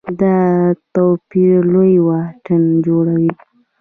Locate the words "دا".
0.21-0.35